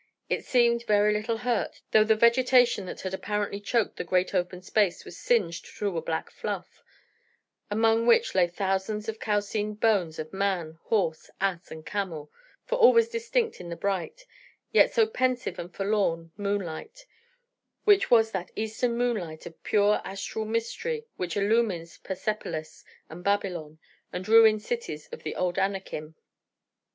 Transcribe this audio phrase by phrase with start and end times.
[0.29, 4.63] It seemed very little hurt, though the vegetation that had apparently choked the great open
[4.63, 6.81] space was singed to a black fluff,
[7.69, 12.31] among which lay thousands of calcined bones of man, horse, ass, and camel,
[12.65, 14.25] for all was distinct in the bright,
[14.71, 17.05] yet so pensive and forlorn, moonlight,
[17.83, 23.77] which was that Eastern moonlight of pure astral mystery which illumines Persepolis, and Babylon,
[24.11, 26.15] and ruined cities of the old Anakim.